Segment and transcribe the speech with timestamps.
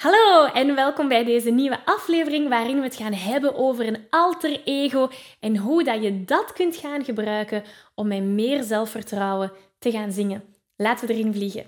[0.00, 4.60] Hallo en welkom bij deze nieuwe aflevering waarin we het gaan hebben over een alter
[4.64, 5.08] ego
[5.40, 7.62] en hoe dat je dat kunt gaan gebruiken
[7.94, 10.42] om met meer zelfvertrouwen te gaan zingen.
[10.76, 11.66] Laten we erin vliegen.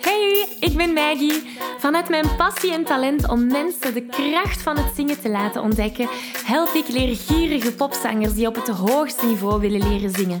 [0.00, 1.42] Hey, ik ben Maggie.
[1.78, 6.08] Vanuit mijn passie en talent om mensen de kracht van het zingen te laten ontdekken,
[6.44, 10.40] help ik leergierige popzangers die op het hoogste niveau willen leren zingen.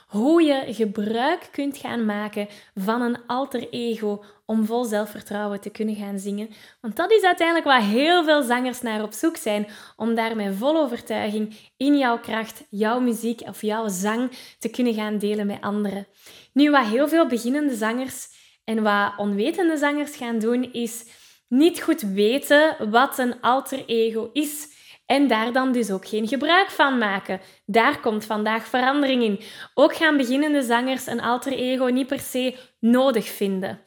[0.11, 5.95] hoe je gebruik kunt gaan maken van een alter ego om vol zelfvertrouwen te kunnen
[5.95, 6.49] gaan zingen.
[6.81, 10.77] Want dat is uiteindelijk waar heel veel zangers naar op zoek zijn, om daarmee vol
[10.77, 16.07] overtuiging in jouw kracht, jouw muziek of jouw zang te kunnen gaan delen met anderen.
[16.53, 18.27] Nu, wat heel veel beginnende zangers
[18.63, 21.05] en wat onwetende zangers gaan doen, is
[21.47, 24.70] niet goed weten wat een alter ego is.
[25.11, 27.41] En daar dan dus ook geen gebruik van maken.
[27.65, 29.39] Daar komt vandaag verandering in.
[29.73, 33.79] Ook gaan beginnende zangers een alter ego niet per se nodig vinden.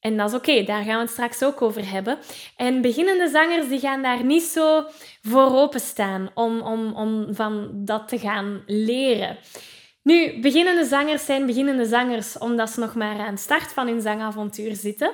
[0.00, 2.18] En dat is oké, daar gaan we het straks ook over hebben.
[2.56, 4.84] En beginnende zangers die gaan daar niet zo
[5.20, 9.38] voor openstaan om, om, om van dat te gaan leren.
[10.02, 14.00] Nu, beginnende zangers zijn beginnende zangers omdat ze nog maar aan de start van hun
[14.00, 15.12] zangavontuur zitten.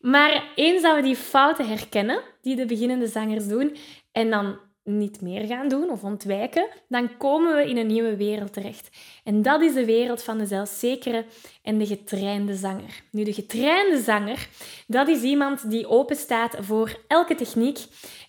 [0.00, 3.76] Maar eens dat we die fouten herkennen die de beginnende zangers doen
[4.12, 8.52] en dan niet meer gaan doen of ontwijken, dan komen we in een nieuwe wereld
[8.52, 8.88] terecht.
[9.24, 11.24] En dat is de wereld van de zelfzekere
[11.62, 13.02] en de getrainde zanger.
[13.10, 14.48] Nu, de getrainde zanger,
[14.86, 17.78] dat is iemand die open staat voor elke techniek,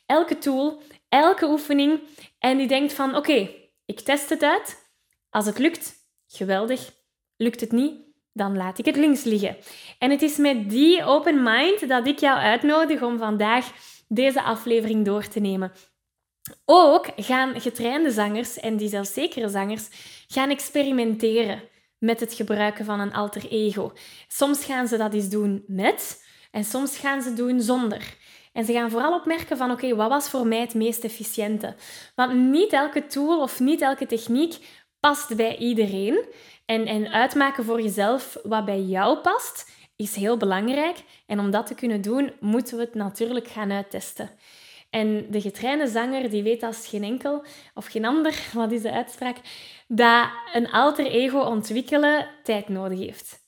[0.06, 2.00] elke tool, elke oefening
[2.40, 3.50] en die denkt van oké,
[3.86, 4.84] ik test het uit.
[5.30, 5.94] Als het lukt,
[6.28, 6.94] geweldig.
[7.38, 7.96] Lukt het niet,
[8.34, 9.58] dan laat ik het links liggen.
[10.00, 13.72] En het is met die open mind dat ik jou uitnodig om vandaag
[14.08, 15.72] deze aflevering door te nemen.
[16.66, 19.88] Ook gaan getrainde zangers en die zelfzekere zangers
[20.28, 21.62] gaan experimenteren
[21.98, 23.92] met het gebruiken van een alter ego.
[24.28, 28.18] Soms gaan ze dat eens doen met en soms gaan ze doen zonder.
[28.54, 31.76] En ze gaan vooral opmerken van oké, wat was voor mij het meest efficiënte?
[32.16, 34.58] Want niet elke tool of niet elke techniek
[35.00, 36.26] past bij iedereen.
[36.66, 40.98] En, en uitmaken voor jezelf wat bij jou past, is heel belangrijk.
[41.26, 44.30] En om dat te kunnen doen, moeten we het natuurlijk gaan uittesten.
[44.90, 48.92] En de getrainde zanger die weet als geen enkel, of geen ander, wat is de
[48.92, 49.38] uitspraak,
[49.88, 53.44] dat een alter ego ontwikkelen tijd nodig heeft.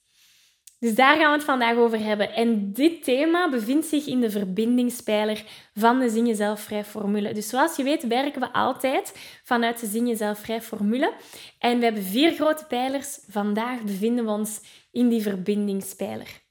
[0.80, 2.34] Dus daar gaan we het vandaag over hebben.
[2.34, 5.44] En dit thema bevindt zich in de verbindingspijler
[5.74, 7.34] van de Zing Jezelf Vrij formule.
[7.34, 11.14] Dus zoals je weet werken we altijd vanuit de Zing Jezelf Vrij formule.
[11.60, 13.20] En we hebben vier grote pijlers.
[13.28, 14.62] Vandaag bevinden we ons
[14.92, 16.42] in die verbindingspijler.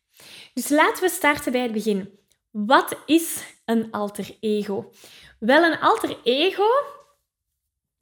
[0.54, 2.18] Dus laten we starten bij het begin.
[2.50, 4.92] Wat is een alter ego?
[5.38, 6.68] Wel, een alter ego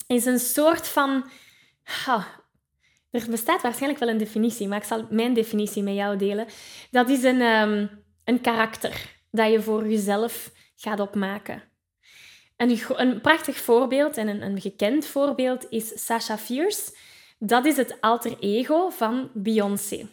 [0.07, 1.31] is een soort van.
[3.11, 6.47] er bestaat waarschijnlijk wel een definitie, maar ik zal mijn definitie met jou delen.
[6.91, 11.63] Dat is een, um, een karakter dat je voor jezelf gaat opmaken.
[12.57, 16.97] Een, een prachtig voorbeeld en een, een gekend voorbeeld is Sasha Fierce.
[17.39, 20.09] Dat is het alter ego van Beyoncé.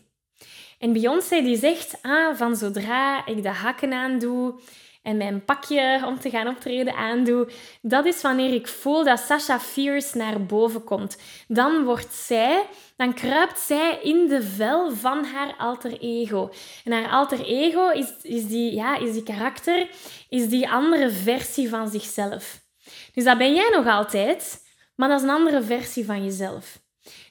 [0.79, 4.59] En Beyoncé die zegt, ah, van zodra ik de hakken aandoe
[5.01, 7.47] en mijn pakje om te gaan optreden aandoe,
[7.81, 11.17] dat is wanneer ik voel dat Sasha Fierce naar boven komt.
[11.47, 12.65] Dan wordt zij,
[12.95, 16.51] dan kruipt zij in de vel van haar alter ego.
[16.83, 19.89] En haar alter ego is, is, die, ja, is die karakter,
[20.29, 22.61] is die andere versie van zichzelf.
[23.13, 26.79] Dus dat ben jij nog altijd, maar dat is een andere versie van jezelf.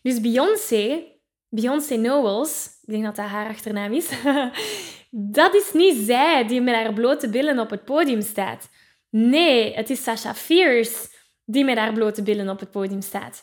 [0.02, 1.02] Dus Beyoncé,
[1.48, 4.08] Beyoncé Knowles, ik denk dat dat haar achternaam is.
[5.10, 8.68] dat is niet zij die met haar blote billen op het podium staat.
[9.10, 11.08] Nee, het is Sasha Fierce
[11.44, 13.42] die met haar blote billen op het podium staat.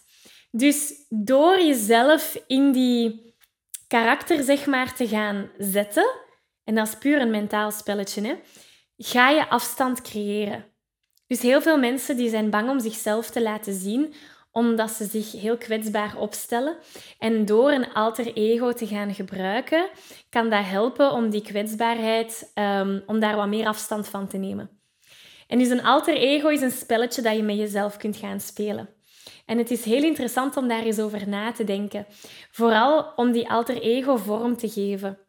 [0.52, 3.36] Dus door jezelf in die
[3.88, 6.10] karakter zeg maar te gaan zetten,
[6.64, 8.36] en dat is puur een mentaal spelletje, hè,
[8.98, 10.66] ga je afstand creëren.
[11.28, 14.14] Dus heel veel mensen die zijn bang om zichzelf te laten zien,
[14.57, 16.77] omdat ze zich heel kwetsbaar opstellen.
[17.19, 19.89] En door een alter ego te gaan gebruiken,
[20.30, 24.69] kan dat helpen om die kwetsbaarheid, um, om daar wat meer afstand van te nemen.
[25.48, 28.89] En dus een alter ego is een spelletje dat je met jezelf kunt gaan spelen.
[29.45, 32.06] En het is heel interessant om daar eens over na te denken.
[32.51, 35.19] Vooral om die alter ego vorm te geven.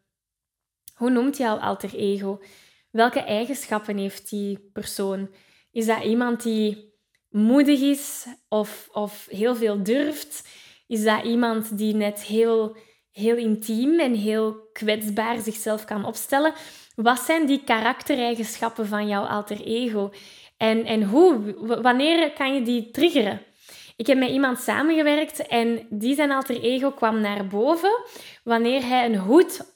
[0.95, 2.41] Hoe noemt jouw alter ego?
[2.91, 5.29] Welke eigenschappen heeft die persoon?
[5.71, 6.88] Is dat iemand die
[7.29, 10.47] moedig is of, of heel veel durft?
[10.87, 12.77] Is dat iemand die net heel,
[13.11, 16.53] heel intiem en heel kwetsbaar zichzelf kan opstellen?
[16.95, 20.11] Wat zijn die karaktereigenschappen van jouw alter ego?
[20.57, 23.41] En, en hoe, wanneer kan je die triggeren?
[23.95, 28.03] Ik heb met iemand samengewerkt en die zijn alter ego kwam naar boven
[28.43, 29.69] wanneer hij een hoed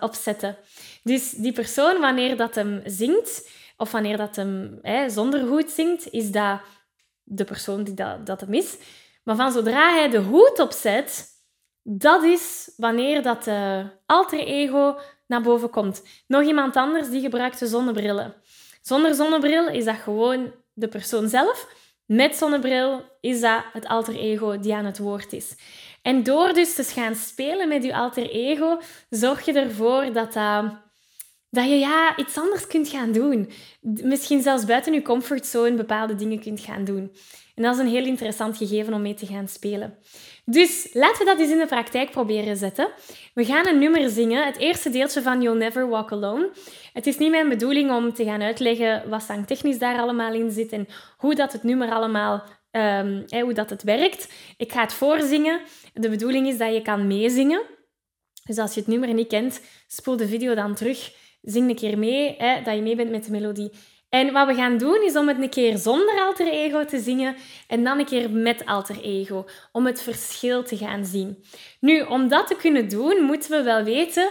[0.00, 0.56] opzette.
[1.02, 6.10] Dus die persoon, wanneer dat hem zingt, of wanneer dat hem hè, zonder hoed zingt,
[6.10, 6.60] is dat
[7.24, 8.64] de persoon die dat, dat hem.
[9.22, 11.28] Maar van zodra hij de hoed opzet,
[11.82, 13.48] dat is wanneer dat
[14.06, 16.02] alter ego naar boven komt.
[16.26, 18.34] Nog iemand anders die gebruikt de zonnebrillen.
[18.82, 21.68] Zonder zonnebril is dat gewoon de persoon zelf.
[22.06, 25.56] Met zonnebril is dat het alter ego die aan het woord is.
[26.02, 28.80] En door dus te gaan spelen met je alter ego,
[29.10, 30.64] zorg je ervoor dat, dat,
[31.54, 33.50] dat je ja, iets anders kunt gaan doen.
[33.80, 37.12] Misschien zelfs buiten je comfortzone bepaalde dingen kunt gaan doen.
[37.54, 39.98] En dat is een heel interessant gegeven om mee te gaan spelen.
[40.44, 42.88] Dus laten we dat eens in de praktijk proberen zetten.
[43.34, 46.50] We gaan een nummer zingen, het eerste deeltje van You'll Never Walk Alone.
[46.92, 50.72] Het is niet mijn bedoeling om te gaan uitleggen wat zangtechnisch daar allemaal in zit
[50.72, 50.86] en
[51.16, 54.32] hoe dat het nummer allemaal um, hoe dat het werkt.
[54.56, 55.60] Ik ga het voorzingen.
[55.92, 57.62] De bedoeling is dat je kan meezingen.
[58.44, 61.12] Dus als je het nummer niet kent, spoel de video dan terug.
[61.44, 63.70] Zing een keer mee, hè, dat je mee bent met de melodie.
[64.08, 67.36] En wat we gaan doen is om het een keer zonder alter ego te zingen
[67.68, 71.44] en dan een keer met alter ego, om het verschil te gaan zien.
[71.80, 74.28] Nu, om dat te kunnen doen, moeten we wel weten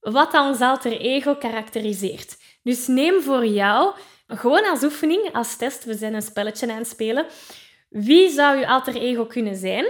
[0.00, 2.36] wat ons alter ego karakteriseert.
[2.62, 3.94] Dus neem voor jou,
[4.26, 7.26] gewoon als oefening, als test, we zijn een spelletje aan het spelen,
[7.88, 9.86] wie zou je alter ego kunnen zijn?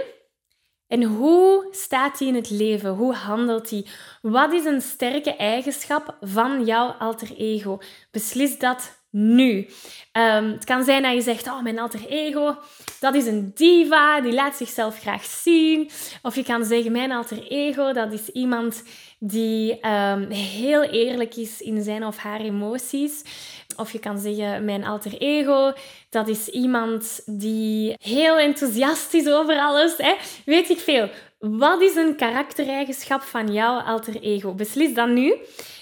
[0.87, 2.89] En hoe staat hij in het leven?
[2.89, 3.85] Hoe handelt hij?
[4.21, 7.79] Wat is een sterke eigenschap van jouw alter ego?
[8.11, 9.67] Beslis dat nu.
[10.13, 12.57] Um, het kan zijn dat je zegt, oh, mijn alter ego,
[12.99, 15.89] dat is een diva, die laat zichzelf graag zien.
[16.21, 18.83] Of je kan zeggen, mijn alter ego, dat is iemand
[19.19, 23.23] die um, heel eerlijk is in zijn of haar emoties.
[23.77, 25.73] Of je kan zeggen, mijn alter ego,
[26.09, 29.93] dat is iemand die heel enthousiast is over alles.
[29.97, 30.13] Hè?
[30.45, 31.09] Weet ik veel.
[31.39, 34.53] Wat is een karaktereigenschap van jouw alter ego?
[34.53, 35.35] Beslis dan nu.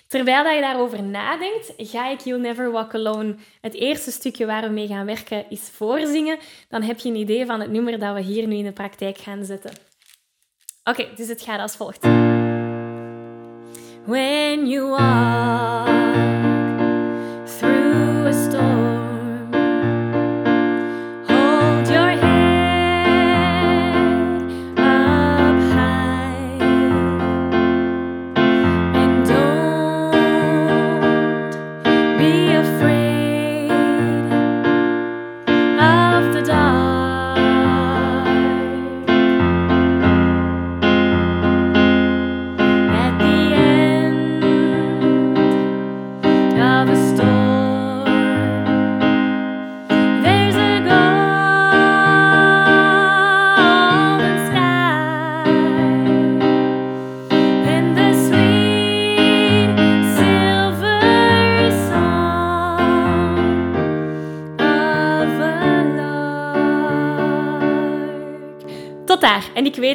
[0.08, 4.62] Terwijl dat je daarover nadenkt, ga ik You'll Never Walk Alone, het eerste stukje waar
[4.62, 6.38] we mee gaan werken, is voorzingen.
[6.70, 9.18] Dan heb je een idee van het nummer dat we hier nu in de praktijk
[9.18, 9.72] gaan zetten.
[10.84, 12.02] Oké, dus het gaat als volgt.
[14.06, 15.93] When you are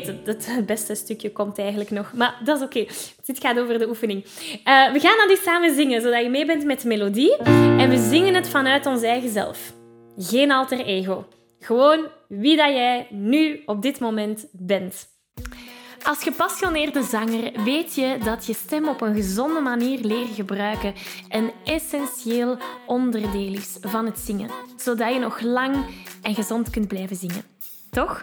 [0.06, 2.12] het beste stukje komt eigenlijk nog.
[2.12, 2.86] Maar dat is oké.
[3.24, 4.24] Dit gaat over de oefening.
[4.24, 7.36] Uh, we gaan dat samen zingen, zodat je mee bent met de melodie.
[7.36, 9.72] En we zingen het vanuit ons eigen zelf.
[10.18, 11.26] Geen alter ego.
[11.60, 15.06] Gewoon wie dat jij nu op dit moment bent.
[16.02, 20.94] Als gepassioneerde zanger weet je dat je stem op een gezonde manier leren gebruiken
[21.28, 25.76] een essentieel onderdeel is van het zingen, zodat je nog lang
[26.22, 27.42] en gezond kunt blijven zingen.
[27.90, 28.22] Toch?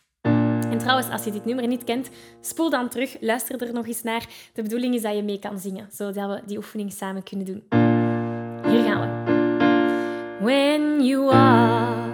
[0.65, 2.09] En trouwens, als je dit nummer niet kent,
[2.41, 4.27] spoel dan terug, luister er nog eens naar.
[4.53, 7.63] De bedoeling is dat je mee kan zingen, zodat we die oefening samen kunnen doen.
[8.71, 9.39] Hier gaan we.
[10.43, 12.10] When you walk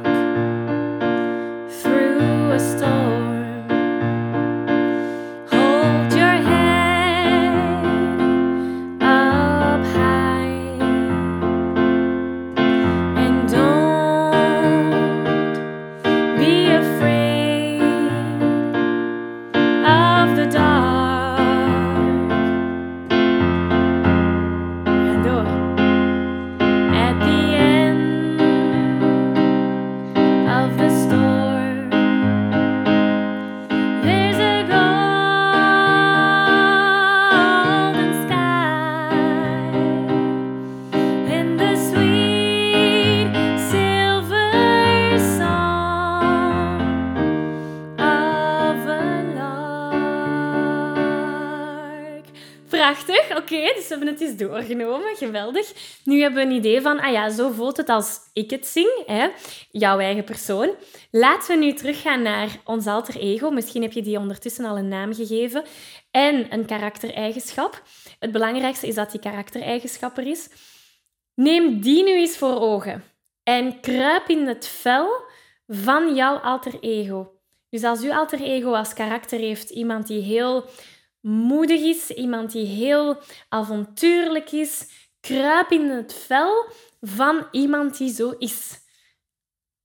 [52.78, 55.16] Prachtig, oké, dus we hebben het eens doorgenomen.
[55.16, 55.74] Geweldig.
[56.04, 59.04] Nu hebben we een idee van, ah ja, zo voelt het als ik het zing,
[59.06, 59.28] hè?
[59.72, 60.76] jouw eigen persoon.
[61.12, 63.50] Laten we nu teruggaan naar ons alter ego.
[63.50, 65.64] Misschien heb je die ondertussen al een naam gegeven.
[66.12, 67.84] En een karaktereigenschap.
[68.20, 70.50] Het belangrijkste is dat die karaktereigenschap er is.
[71.36, 73.04] Neem die nu eens voor ogen
[73.44, 75.10] en kruip in het vel
[75.68, 77.32] van jouw alter ego.
[77.70, 80.66] Dus als uw alter ego als karakter heeft iemand die heel
[81.22, 83.18] moedig is, iemand die heel
[83.50, 84.88] avontuurlijk is,
[85.20, 86.66] kruip in het vel
[87.02, 88.86] van iemand die zo is.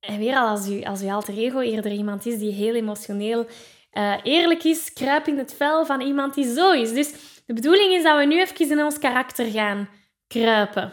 [0.00, 3.46] En weer al, als, u, als uw alter ego eerder iemand is die heel emotioneel
[3.90, 6.92] eh, eerlijk is, kruip in het vel van iemand die zo is.
[6.92, 7.12] Dus
[7.46, 9.88] de bedoeling is dat we nu even in ons karakter gaan
[10.26, 10.92] kruipen.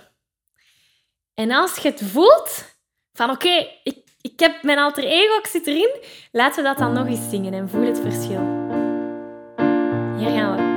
[1.34, 2.78] En als je het voelt,
[3.14, 5.96] van oké, ik, ik heb mijn alter ego, ik zit erin,
[6.32, 8.59] laten we dat dan nog eens zingen en voel het verschil.
[10.20, 10.69] Hier gaan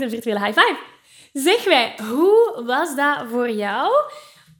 [0.00, 0.78] verdient een virtuele high five.
[1.32, 3.92] Zeg wij, hoe was dat voor jou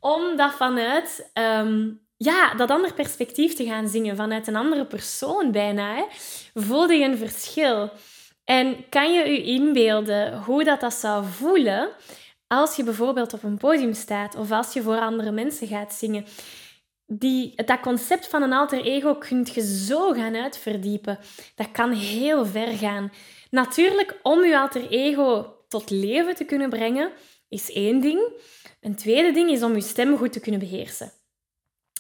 [0.00, 5.52] om dat vanuit ehm, ja, dat ander perspectief te gaan zingen, vanuit een andere persoon
[5.52, 5.94] bijna?
[5.94, 6.04] Hè?
[6.54, 7.90] Voelde je een verschil?
[8.44, 11.88] En kan je je inbeelden hoe dat, dat zou voelen
[12.46, 16.24] als je bijvoorbeeld op een podium staat of als je voor andere mensen gaat zingen?
[17.06, 21.18] Die, dat concept van een alter ego kun je zo gaan uitverdiepen.
[21.54, 23.12] Dat kan heel ver gaan.
[23.50, 27.12] Natuurlijk, om je alter ego tot leven te kunnen brengen,
[27.48, 28.32] is één ding.
[28.80, 31.12] Een tweede ding is om je stem goed te kunnen beheersen.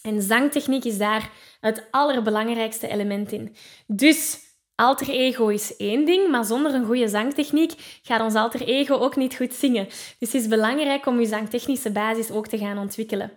[0.02, 1.30] En zangtechniek is daar
[1.60, 3.56] het allerbelangrijkste element in.
[3.86, 4.38] Dus
[4.80, 7.72] alter ego is één ding, maar zonder een goede zangtechniek
[8.02, 9.84] gaat ons alter ego ook niet goed zingen.
[10.18, 13.32] Dus het is belangrijk om je zangtechnische basis ook te gaan ontwikkelen.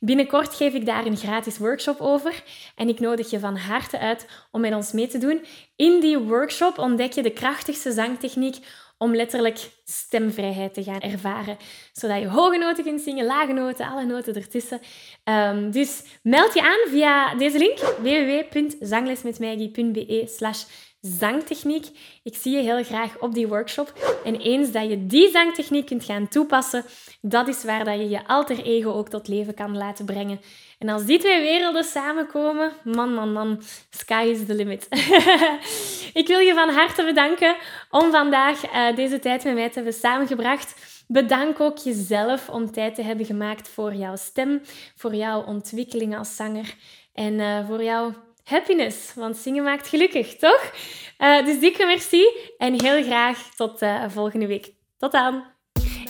[0.00, 2.42] Binnenkort geef ik daar een gratis workshop over
[2.76, 5.44] en ik nodig je van harte uit om met ons mee te doen.
[5.76, 8.56] In die workshop ontdek je de krachtigste zangtechniek
[8.98, 11.56] om letterlijk stemvrijheid te gaan ervaren.
[11.92, 14.80] Zodat je hoge noten kunt zingen, lage noten, alle noten ertussen.
[15.24, 20.64] Um, dus meld je aan via deze link www.zanglesmetmaggie.be slash
[21.00, 21.86] zangtechniek.
[22.22, 24.18] Ik zie je heel graag op die workshop.
[24.24, 26.84] En eens dat je die zangtechniek kunt gaan toepassen,
[27.20, 30.40] dat is waar dat je je alter ego ook tot leven kan laten brengen.
[30.78, 34.86] En als die twee werelden samenkomen, man, man, man, sky is the limit.
[36.20, 37.56] ik wil je van harte bedanken
[37.90, 40.74] om vandaag uh, deze tijd met mij te hebben samengebracht.
[41.06, 44.62] Bedank ook jezelf om tijd te hebben gemaakt voor jouw stem,
[44.96, 46.74] voor jouw ontwikkeling als zanger
[47.14, 48.12] en uh, voor jouw
[48.44, 49.14] happiness.
[49.14, 50.72] Want zingen maakt gelukkig, toch?
[51.18, 52.24] Uh, dus dikke merci
[52.58, 54.72] en heel graag tot volgende week.
[54.98, 55.57] Tot dan!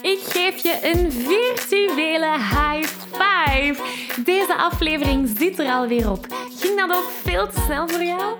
[0.01, 3.75] Ik geef je een virtuele high five.
[4.25, 6.27] Deze aflevering zit er alweer op.
[6.59, 8.35] Ging dat ook veel te snel voor jou?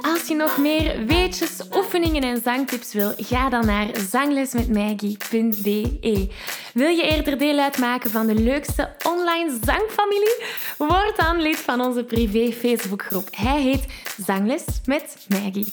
[0.00, 6.28] Als je nog meer weetjes, oefeningen en zangtips wil, ga dan naar zanglesmetmaggie.be.
[6.74, 10.42] Wil je eerder deel uitmaken van de leukste online zangfamilie?
[10.78, 13.28] Word dan lid van onze privé Facebookgroep.
[13.30, 13.86] Hij heet
[14.26, 15.72] Zangles met Maggie.